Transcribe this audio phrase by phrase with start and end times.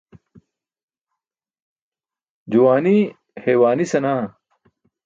[2.51, 2.97] Juwaani
[3.43, 4.21] haywaani senaa.